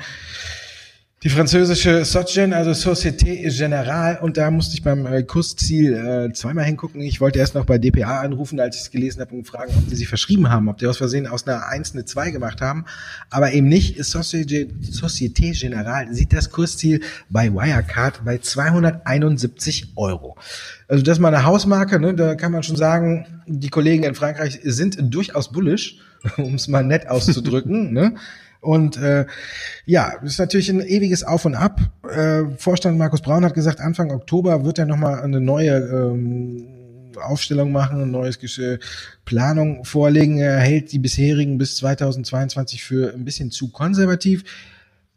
[1.23, 6.65] die französische Sotgen, also Société Générale, und da musste ich beim äh, Kursziel äh, zweimal
[6.65, 6.99] hingucken.
[6.99, 9.87] Ich wollte erst noch bei DPA anrufen, als ich es gelesen habe und fragen, ob
[9.87, 12.83] die sich verschrieben haben, ob die aus Versehen aus einer 1 eine 2 gemacht haben,
[13.29, 13.97] aber eben nicht.
[14.01, 20.35] Société, Société Générale sieht das Kursziel bei Wirecard bei 271 Euro.
[20.89, 22.13] Also das ist mal eine Hausmarke, ne?
[22.15, 25.99] da kann man schon sagen, die Kollegen in Frankreich sind durchaus bullish,
[26.37, 27.93] um es mal nett auszudrücken.
[27.93, 28.15] ne?
[28.63, 29.25] Und äh,
[29.85, 31.81] ja, das ist natürlich ein ewiges Auf und Ab.
[32.09, 36.67] Äh, Vorstand Markus Braun hat gesagt, Anfang Oktober wird er nochmal eine neue ähm,
[37.21, 38.79] Aufstellung machen, eine neues Geschirr,
[39.25, 40.39] Planung vorlegen.
[40.39, 44.43] Er hält die bisherigen bis 2022 für ein bisschen zu konservativ.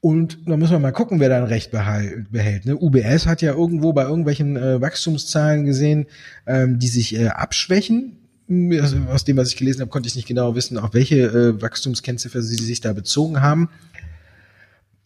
[0.00, 2.66] Und da müssen wir mal gucken, wer dann Recht behält.
[2.66, 2.76] Ne?
[2.76, 6.06] UBS hat ja irgendwo bei irgendwelchen äh, Wachstumszahlen gesehen,
[6.46, 8.18] ähm, die sich äh, abschwächen
[9.12, 12.42] aus dem, was ich gelesen habe, konnte ich nicht genau wissen, auf welche äh, Wachstumskennziffer
[12.42, 13.68] sie sich da bezogen haben.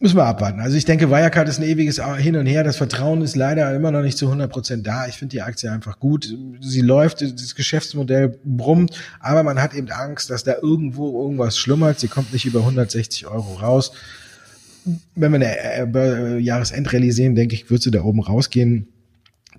[0.01, 0.59] Müssen wir abwarten.
[0.59, 2.63] Also ich denke, Wirecard ist ein ewiges Hin und Her.
[2.63, 5.05] Das Vertrauen ist leider immer noch nicht zu 100 Prozent da.
[5.05, 6.35] Ich finde die Aktie einfach gut.
[6.59, 11.99] Sie läuft, das Geschäftsmodell brummt, aber man hat eben Angst, dass da irgendwo irgendwas schlummert.
[11.99, 13.91] Sie kommt nicht über 160 Euro raus.
[15.13, 18.87] Wenn wir eine äh, äh, Jahresendrallye sehen, denke ich, wird sie da oben rausgehen.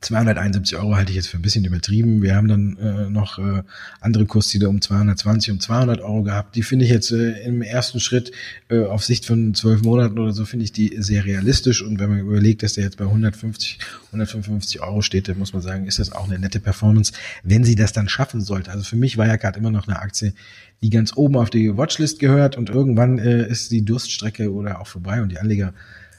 [0.03, 2.23] 271 Euro halte ich jetzt für ein bisschen übertrieben.
[2.23, 3.63] Wir haben dann äh, noch äh,
[4.01, 6.57] andere Kursziele um 220, um 200 Euro gehabt.
[6.57, 8.33] Die finde ich jetzt äh, im ersten Schritt
[8.69, 11.83] äh, auf Sicht von zwölf Monaten oder so finde ich die sehr realistisch.
[11.83, 15.63] Und wenn man überlegt, dass der jetzt bei 150, 155 Euro steht, dann muss man
[15.63, 17.13] sagen, ist das auch eine nette Performance,
[17.45, 18.73] wenn sie das dann schaffen sollte.
[18.73, 20.35] Also für mich war ja gerade immer noch eine Aktie,
[20.83, 24.89] die ganz oben auf die Watchlist gehört und irgendwann äh, ist die Durststrecke oder auch
[24.89, 25.73] vorbei und die Anleger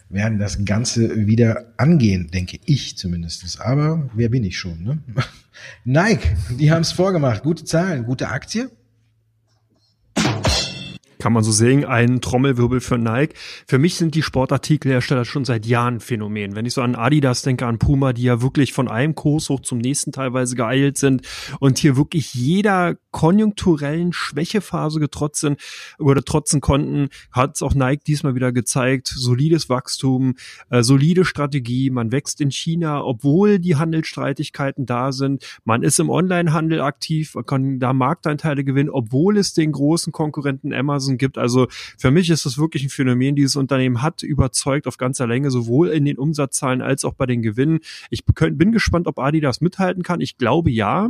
[0.09, 3.59] werden das Ganze wieder angehen, denke ich zumindest.
[3.61, 4.83] Aber wer bin ich schon?
[4.83, 4.99] Ne?
[5.83, 7.43] Nike, die haben es vorgemacht.
[7.43, 8.69] Gute Zahlen, gute Aktie
[11.23, 13.33] kann man so sehen, ein Trommelwirbel für Nike.
[13.65, 16.53] Für mich sind die Sportartikelhersteller schon seit Jahren Phänomen.
[16.53, 19.61] Wenn ich so an Adidas denke, an Puma, die ja wirklich von einem Kurs hoch
[19.61, 21.21] zum nächsten teilweise geeilt sind
[21.61, 25.55] und hier wirklich jeder konjunkturellen Schwächephase getrotzen
[25.97, 29.07] oder trotzen konnten, hat es auch Nike diesmal wieder gezeigt.
[29.07, 30.35] Solides Wachstum,
[30.71, 31.89] äh, solide Strategie.
[31.89, 35.61] Man wächst in China, obwohl die Handelsstreitigkeiten da sind.
[35.63, 40.73] Man ist im Onlinehandel aktiv, man kann da Markteinteile gewinnen, obwohl es den großen Konkurrenten
[40.73, 41.37] Amazon Chancen gibt.
[41.37, 43.35] Also für mich ist das wirklich ein Phänomen.
[43.35, 47.41] Dieses Unternehmen hat überzeugt auf ganzer Länge, sowohl in den Umsatzzahlen als auch bei den
[47.41, 47.79] Gewinnen.
[48.09, 50.21] Ich bin gespannt, ob Adidas mithalten kann.
[50.21, 51.09] Ich glaube ja.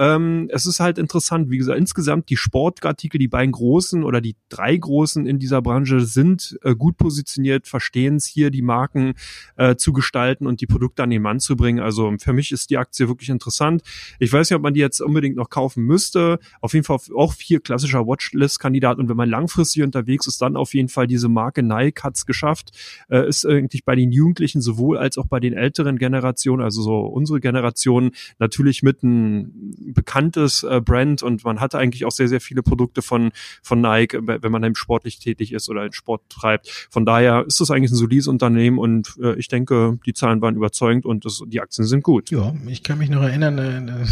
[0.00, 4.34] Ähm, es ist halt interessant, wie gesagt, insgesamt die Sportartikel, die beiden großen oder die
[4.48, 9.12] drei großen in dieser Branche sind äh, gut positioniert, verstehen es hier, die Marken
[9.56, 11.80] äh, zu gestalten und die Produkte an den Mann zu bringen.
[11.80, 13.82] Also für mich ist die Aktie wirklich interessant.
[14.18, 16.38] Ich weiß nicht, ob man die jetzt unbedingt noch kaufen müsste.
[16.62, 18.96] Auf jeden Fall auch vier klassischer Watchlist-Kandidat.
[18.96, 22.70] Und wenn man langfristig unterwegs ist, dann auf jeden Fall diese Marke Nike hat's geschafft,
[23.10, 27.00] äh, ist eigentlich bei den Jugendlichen sowohl als auch bei den älteren Generationen, also so
[27.00, 32.40] unsere Generation, natürlich mit ein bekanntes äh, Brand und man hatte eigentlich auch sehr, sehr
[32.40, 33.30] viele Produkte von,
[33.62, 36.88] von Nike, wenn man eben sportlich tätig ist oder Sport treibt.
[36.90, 40.56] Von daher ist das eigentlich ein solides Unternehmen und äh, ich denke, die Zahlen waren
[40.56, 42.30] überzeugend und das, die Aktien sind gut.
[42.30, 44.06] Ja, ich kann mich noch erinnern, äh,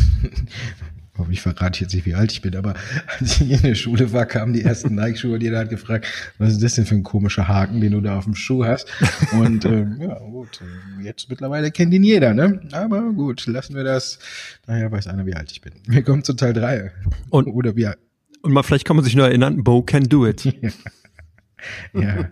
[1.30, 2.74] ich verrate jetzt nicht, wie alt ich bin, aber
[3.18, 6.06] als ich in der Schule war, kamen die ersten Nike-Schuhe und jeder hat gefragt,
[6.38, 8.88] was ist das denn für ein komischer Haken, den du da auf dem Schuh hast?
[9.32, 10.60] Und äh, ja, gut,
[11.02, 12.60] jetzt mittlerweile kennt ihn jeder, ne?
[12.72, 14.18] Aber gut, lassen wir das.
[14.66, 15.72] Naja, weiß einer, wie alt ich bin.
[15.86, 16.92] Wir kommen zu Teil drei
[17.30, 17.98] Und, Oder wie alt.
[18.42, 20.44] Und mal vielleicht kann man sich nur erinnern, Bo can do it.
[21.92, 22.00] ja.
[22.00, 22.30] ja.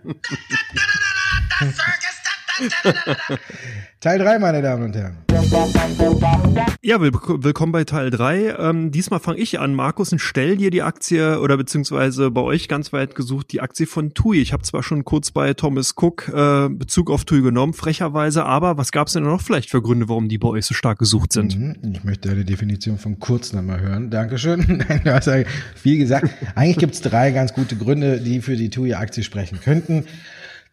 [3.99, 5.17] Teil 3, meine Damen und Herren.
[6.81, 8.55] Ja, will willkommen bei Teil 3.
[8.57, 12.67] Ähm, diesmal fange ich an, Markus, und stell dir die Aktie oder beziehungsweise bei euch
[12.67, 14.41] ganz weit gesucht die Aktie von TUI.
[14.41, 18.77] Ich habe zwar schon kurz bei Thomas Cook äh, Bezug auf TUI genommen, frecherweise, aber
[18.77, 21.33] was gab es denn noch vielleicht für Gründe, warum die bei euch so stark gesucht
[21.33, 21.57] sind?
[21.57, 24.09] Mhm, ich möchte eine Definition von kurz nochmal hören.
[24.09, 24.83] Dankeschön.
[24.89, 25.43] Nein, du hast ja
[25.75, 26.29] viel gesagt.
[26.55, 30.05] Eigentlich gibt es drei ganz gute Gründe, die für die TUI-Aktie sprechen könnten.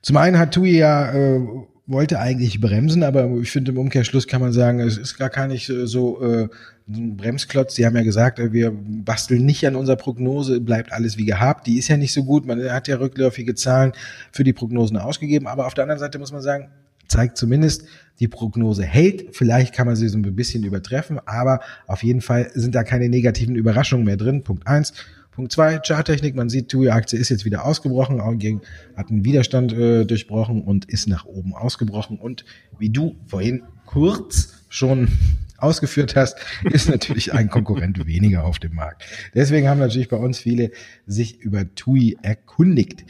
[0.05, 1.41] Zum einen hat TUI ja äh,
[1.87, 5.47] wollte eigentlich bremsen, aber ich finde im Umkehrschluss kann man sagen, es ist gar gar
[5.47, 6.49] nicht so äh,
[6.89, 7.75] ein Bremsklotz.
[7.75, 11.67] Sie haben ja gesagt, äh, wir basteln nicht an unserer Prognose, bleibt alles wie gehabt.
[11.67, 12.47] Die ist ja nicht so gut.
[12.47, 13.93] Man hat ja rückläufige Zahlen
[14.33, 16.71] für die Prognosen ausgegeben, aber auf der anderen Seite muss man sagen,
[17.07, 17.85] zeigt zumindest,
[18.19, 19.37] die Prognose hält.
[19.37, 23.11] Vielleicht kann man sie so ein bisschen übertreffen, aber auf jeden Fall sind da keine
[23.11, 24.43] negativen Überraschungen mehr drin.
[24.43, 24.95] Punkt eins.
[25.35, 26.37] Punkt zwei, Charttechnik.
[26.37, 31.25] Man sieht, TUI-Aktie ist jetzt wieder ausgebrochen, hat einen Widerstand äh, durchbrochen und ist nach
[31.25, 32.19] oben ausgebrochen.
[32.19, 32.45] Und
[32.79, 35.09] wie du vorhin kurz schon
[35.59, 39.03] ausgeführt hast, ist natürlich ein Konkurrent weniger auf dem Markt.
[39.35, 40.71] Deswegen haben natürlich bei uns viele
[41.07, 43.05] sich über TUI erkundigt.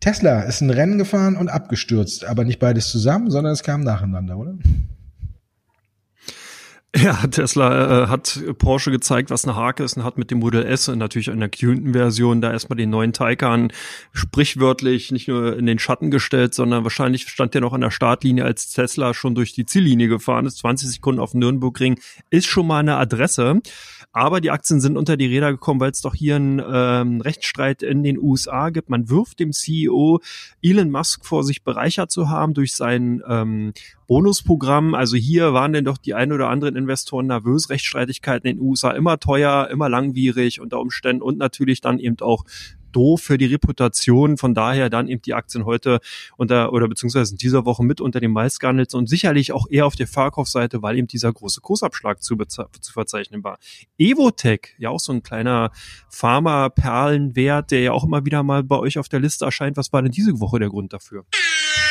[0.00, 4.36] Tesla ist ein Rennen gefahren und abgestürzt, aber nicht beides zusammen, sondern es kam nacheinander,
[4.36, 4.58] oder?
[6.96, 10.64] Ja, Tesla äh, hat Porsche gezeigt, was eine Hake ist und hat mit dem Model
[10.64, 13.72] S und natürlich einer Tuned-Version da erstmal den neuen Taycan
[14.12, 18.44] sprichwörtlich nicht nur in den Schatten gestellt, sondern wahrscheinlich stand der noch an der Startlinie,
[18.44, 20.58] als Tesla schon durch die Ziellinie gefahren ist.
[20.58, 21.98] 20 Sekunden auf dem Nürnbergring
[22.30, 23.60] ist schon mal eine Adresse.
[24.16, 27.82] Aber die Aktien sind unter die Räder gekommen, weil es doch hier einen ähm, Rechtsstreit
[27.82, 28.88] in den USA gibt.
[28.88, 30.20] Man wirft dem CEO
[30.62, 33.72] Elon Musk vor, sich bereichert zu haben durch sein ähm,
[34.06, 34.94] Bonusprogramm.
[34.94, 37.70] Also hier waren denn doch die ein oder anderen Investoren nervös.
[37.70, 42.44] Rechtsstreitigkeiten in den USA immer teuer, immer langwierig unter Umständen und natürlich dann eben auch
[42.94, 44.38] doof für die Reputation.
[44.38, 46.00] Von daher dann eben die Aktien heute
[46.36, 49.86] unter oder beziehungsweise in dieser Woche mit unter dem Mais gehandelt und sicherlich auch eher
[49.86, 53.58] auf der Verkaufsseite, weil eben dieser große Kursabschlag zu, zu verzeichnen war.
[53.98, 55.70] Evotech, ja auch so ein kleiner
[56.08, 59.76] Pharma-Perlenwert, der ja auch immer wieder mal bei euch auf der Liste erscheint.
[59.76, 61.24] Was war denn diese Woche der Grund dafür?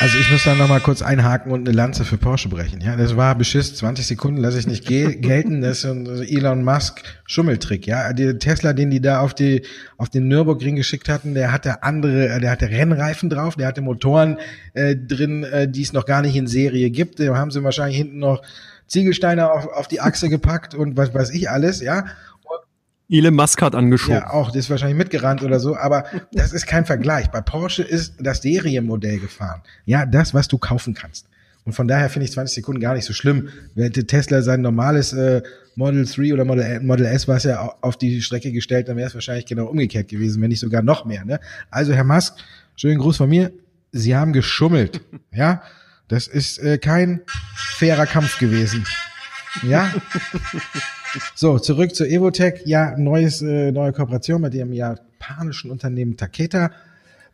[0.04, 2.82] Also ich muss da nochmal kurz einhaken und eine Lanze für Porsche brechen.
[2.82, 5.62] Ja, das war Beschiss, 20 Sekunden lasse ich nicht gelten.
[5.62, 7.86] Das ist ein Elon Musk Schummeltrick.
[7.86, 9.62] Ja, der Tesla, den die da auf die
[9.96, 14.36] auf den Nürburgring geschickt hatten, der hatte andere, der hatte Rennreifen drauf, der hatte Motoren
[14.74, 17.18] äh, drin, äh, die es noch gar nicht in Serie gibt.
[17.18, 18.42] Da haben sie wahrscheinlich hinten noch
[18.86, 21.80] Ziegelsteine auf, auf die Achse gepackt und was weiß ich alles.
[21.80, 22.04] Ja,
[23.08, 24.16] Elon Musk hat angeschoben.
[24.16, 27.30] Ja, auch, der ist wahrscheinlich mitgerannt oder so, aber das ist kein Vergleich.
[27.30, 29.62] Bei Porsche ist das Serienmodell gefahren.
[29.84, 31.26] Ja, das, was du kaufen kannst.
[31.64, 33.48] Und von daher finde ich 20 Sekunden gar nicht so schlimm.
[33.74, 35.42] Hätte Tesla sein normales äh,
[35.76, 39.14] Model 3 oder Model, Model S was ja auf die Strecke gestellt, dann wäre es
[39.14, 41.24] wahrscheinlich genau umgekehrt gewesen, wenn nicht sogar noch mehr.
[41.24, 41.40] Ne?
[41.70, 42.34] Also Herr Musk,
[42.76, 43.50] schönen Gruß von mir.
[43.92, 45.00] Sie haben geschummelt.
[45.36, 45.62] Ja,
[46.06, 47.22] das ist äh, kein
[47.76, 48.86] fairer Kampf gewesen.
[49.62, 49.92] Ja.
[51.34, 52.62] So, zurück zu Evotech.
[52.64, 56.70] Ja, neues, äh, neue Kooperation mit dem japanischen Unternehmen Taketa.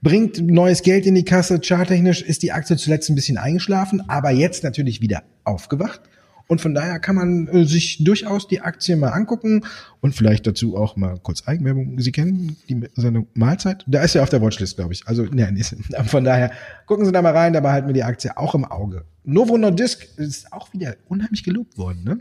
[0.03, 1.61] Bringt neues Geld in die Kasse.
[1.61, 6.01] Charttechnisch ist die Aktie zuletzt ein bisschen eingeschlafen, aber jetzt natürlich wieder aufgewacht.
[6.47, 9.65] Und von daher kann man äh, sich durchaus die Aktie mal angucken
[10.01, 12.01] und vielleicht dazu auch mal kurz Eigenwerbung.
[12.01, 13.85] Sie kennen die Sendung Mahlzeit?
[13.87, 15.07] Da ist ja auf der Watchlist, glaube ich.
[15.07, 16.51] Also, ne, ist, von daher
[16.87, 19.05] gucken Sie da mal rein, dabei halten wir die Aktie auch im Auge.
[19.23, 22.19] Novo Nordisk ist auch wieder unheimlich gelobt worden, ne?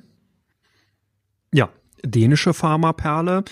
[1.52, 1.70] Ja,
[2.04, 3.44] dänische Pharmaperle.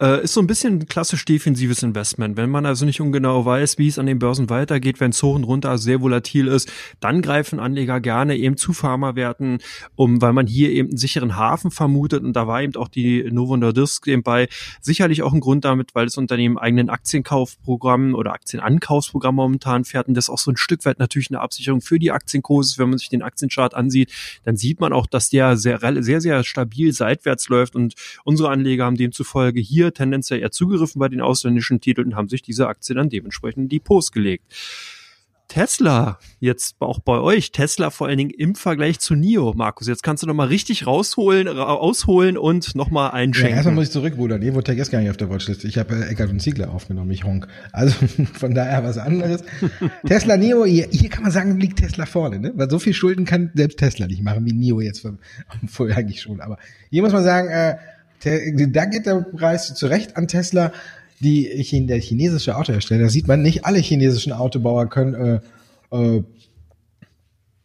[0.00, 2.38] Äh, ist so ein bisschen klassisch defensives Investment.
[2.38, 5.34] Wenn man also nicht ungenau weiß, wie es an den Börsen weitergeht, wenn es hoch
[5.34, 9.58] und runter sehr volatil ist, dann greifen Anleger gerne eben zu Pharmawerten,
[9.96, 12.22] um, weil man hier eben einen sicheren Hafen vermutet.
[12.24, 14.48] Und da war eben auch die Novo Nordisk eben bei.
[14.80, 20.14] Sicherlich auch ein Grund damit, weil das Unternehmen eigenen Aktienkaufprogramm oder Aktienankaufsprogramm momentan fährt und
[20.14, 22.78] das auch so ein Stück weit natürlich eine Absicherung für die Aktienkurse.
[22.78, 24.10] Wenn man sich den Aktienchart ansieht,
[24.44, 27.89] dann sieht man auch, dass der sehr, sehr, sehr stabil seitwärts läuft und
[28.24, 32.42] unsere Anleger haben demzufolge hier tendenziell eher zugegriffen bei den ausländischen Titeln und haben sich
[32.42, 34.44] diese Aktien dann dementsprechend in Depots gelegt.
[35.50, 39.88] Tesla, jetzt auch bei euch, Tesla vor allen Dingen im Vergleich zu NIO, Markus.
[39.88, 43.50] Jetzt kannst du noch mal richtig rausholen, ausholen und noch mal einschenken.
[43.50, 44.42] Ja, erstmal muss ich zurückrudern.
[44.42, 45.64] Evotech ist gar nicht auf der Watchlist.
[45.64, 47.48] Ich habe äh, Eckert und Ziegler aufgenommen, ich honk.
[47.72, 47.96] Also
[48.34, 49.42] von daher was anderes.
[50.06, 52.52] Tesla, NIO, hier, hier, kann man sagen, liegt Tesla vorne, ne?
[52.54, 55.04] Weil so viel Schulden kann selbst Tesla nicht machen, wie NIO jetzt
[55.66, 56.40] vorher eigentlich schon.
[56.40, 56.58] Aber
[56.90, 57.76] hier muss man sagen, äh,
[58.22, 60.70] da geht der Preis zu Recht an Tesla.
[61.20, 65.40] Die, der chinesische Autohersteller, da sieht man nicht, alle chinesischen Autobauer können
[65.92, 66.24] äh, äh,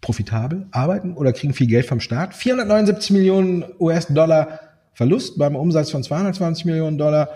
[0.02, 2.36] profitabel arbeiten oder kriegen viel Geld vom Staat.
[2.36, 4.60] 479 Millionen US-Dollar
[4.96, 7.30] Verlust beim Umsatz von 220 Millionen Dollar.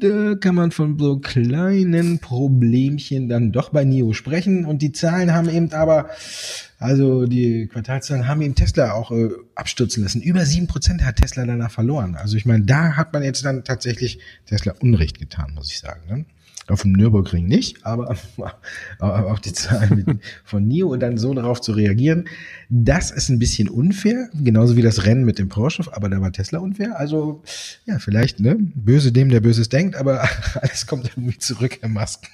[0.00, 4.66] da kann man von so kleinen Problemchen dann doch bei NIO sprechen.
[4.66, 6.10] Und die Zahlen haben eben aber,
[6.82, 10.20] also die Quartalzahlen haben eben Tesla auch äh, abstürzen lassen.
[10.20, 12.16] Über sieben Prozent hat Tesla danach verloren.
[12.16, 16.00] Also ich meine, da hat man jetzt dann tatsächlich Tesla Unrecht getan, muss ich sagen.
[16.08, 16.24] Ne?
[16.68, 18.16] Auf dem Nürburgring nicht, aber,
[18.98, 22.28] aber auf die Zahlen von NIO und dann so darauf zu reagieren,
[22.68, 26.32] das ist ein bisschen unfair, genauso wie das Rennen mit dem Porsche, aber da war
[26.32, 26.98] Tesla unfair.
[26.98, 27.42] Also
[27.84, 28.56] ja, vielleicht, ne?
[28.58, 30.28] Böse dem, der Böses denkt, aber
[30.60, 32.28] alles kommt irgendwie zurück, Herr Masken.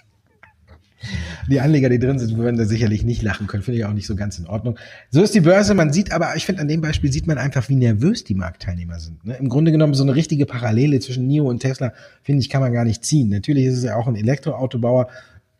[1.48, 3.62] Die Anleger, die drin sind, würden da sicherlich nicht lachen können.
[3.62, 4.78] Finde ich auch nicht so ganz in Ordnung.
[5.10, 5.74] So ist die Börse.
[5.74, 8.98] Man sieht aber, ich finde, an dem Beispiel sieht man einfach, wie nervös die Marktteilnehmer
[8.98, 9.24] sind.
[9.24, 9.36] Ne?
[9.36, 12.72] Im Grunde genommen so eine richtige Parallele zwischen NIO und Tesla, finde ich, kann man
[12.72, 13.28] gar nicht ziehen.
[13.28, 15.08] Natürlich ist es ja auch ein Elektroautobauer,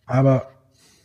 [0.07, 0.51] aber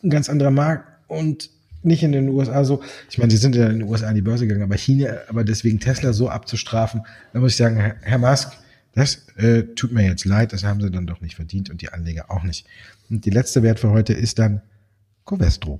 [0.04, 1.50] ein ganz anderer Markt und
[1.84, 2.82] nicht in den USA so.
[3.10, 5.44] Ich meine, sie sind ja in den USA an die Börse gegangen, aber China, aber
[5.44, 7.02] deswegen Tesla so abzustrafen,
[7.34, 8.52] da muss ich sagen, Herr, Musk,
[8.96, 11.90] das äh, tut mir jetzt leid, das haben sie dann doch nicht verdient und die
[11.90, 12.66] Anleger auch nicht.
[13.10, 14.62] Und die letzte Wert für heute ist dann
[15.26, 15.80] Covestro.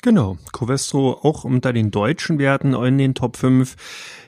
[0.00, 3.74] Genau, Covestro auch unter den deutschen Werten in den Top 5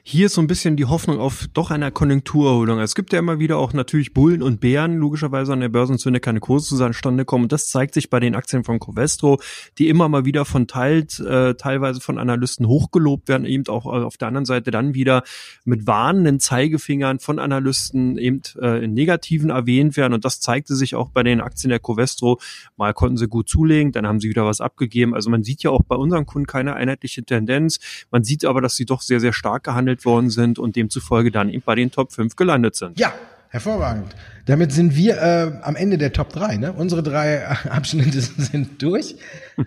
[0.02, 2.80] hier ist so ein bisschen die Hoffnung auf doch einer Konjunkturerholung.
[2.80, 6.40] Es gibt ja immer wieder auch natürlich Bullen und Bären, logischerweise an der Börsenzone keine
[6.40, 7.44] Kurse zustande kommen.
[7.44, 9.40] Und das zeigt sich bei den Aktien von Covestro,
[9.78, 14.16] die immer mal wieder von teilt, äh, teilweise von Analysten hochgelobt werden, eben auch auf
[14.16, 15.22] der anderen Seite dann wieder
[15.64, 20.14] mit warnenden Zeigefingern von Analysten eben äh, in Negativen erwähnt werden.
[20.14, 22.40] Und das zeigte sich auch bei den Aktien der Covestro.
[22.76, 25.14] Mal konnten sie gut zulegen, dann haben sie wieder was abgegeben.
[25.14, 27.78] Also man sieht ja auch bei unseren Kunden keine einheitliche Tendenz.
[28.10, 31.48] Man sieht aber, dass sie doch sehr, sehr stark gehandelt worden sind und demzufolge dann
[31.48, 32.98] eben bei den Top 5 gelandet sind.
[32.98, 33.12] Ja,
[33.48, 34.14] hervorragend.
[34.46, 36.56] Damit sind wir äh, am Ende der Top 3.
[36.56, 36.72] Ne?
[36.72, 39.16] Unsere drei Abschnitte sind durch.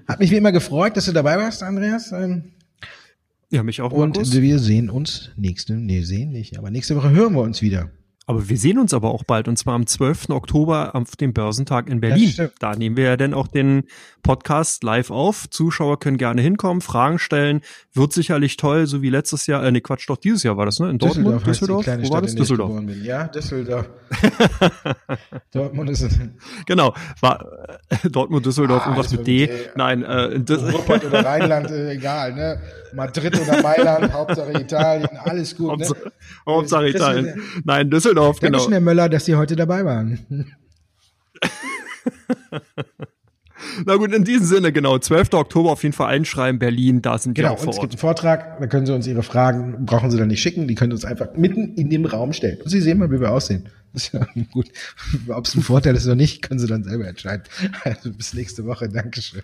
[0.08, 2.12] Hat mich wie immer gefreut, dass du dabei warst, Andreas.
[2.12, 2.54] Ähm,
[3.50, 3.92] ja, mich auch.
[3.92, 4.34] Und Markus.
[4.34, 7.92] wir sehen uns nächste, nee, sehen nicht, aber nächste Woche hören wir uns wieder.
[8.26, 10.30] Aber wir sehen uns aber auch bald und zwar am 12.
[10.30, 12.34] Oktober auf dem Börsentag in Berlin.
[12.60, 13.84] Da nehmen wir ja dann auch den
[14.24, 15.50] Podcast live auf.
[15.50, 17.60] Zuschauer können gerne hinkommen, Fragen stellen.
[17.94, 20.80] Wird sicherlich toll, so wie letztes Jahr, äh, nee, Quatsch, doch dieses Jahr war das,
[20.80, 20.90] ne?
[20.90, 21.84] In Dortmund, Düsseldorf?
[21.84, 22.10] Düsseldorf?
[22.10, 22.34] Wo war das?
[22.34, 22.82] Düsseldorf.
[23.04, 23.90] Ja, Düsseldorf.
[25.52, 26.18] Dortmund ist es.
[26.66, 27.46] Genau, war
[27.90, 29.48] äh, Dortmund, Düsseldorf, ah, irgendwas mit D.
[29.48, 29.54] D.
[29.76, 32.62] Nein, äh, Ruhrpott oder Rheinland, äh, egal, ne?
[32.94, 35.88] Madrid oder Mailand, Hauptsache Italien, alles gut, ne?
[36.46, 37.42] Hauptsache Italien.
[37.66, 38.58] Nein, Düsseldorf, Dankeschön, genau.
[38.58, 40.56] Dankeschön, Herr Möller, dass Sie heute dabei waren.
[43.86, 45.00] Na gut, in diesem Sinne, genau.
[45.00, 45.34] 12.
[45.34, 48.00] Oktober auf jeden Fall einschreiben, Berlin, da sind genau, wir vor und es gibt einen
[48.00, 50.96] Vortrag, da können Sie uns Ihre Fragen, brauchen Sie dann nicht schicken, die können Sie
[50.96, 52.62] uns einfach mitten in dem Raum stellen.
[52.62, 53.70] Und Sie sehen mal, wie wir aussehen.
[53.94, 54.68] Das ist ja gut.
[55.28, 57.44] Ob es ein Vorteil ist oder nicht, können Sie dann selber entscheiden.
[57.84, 58.90] Also bis nächste Woche.
[58.90, 59.44] Dankeschön.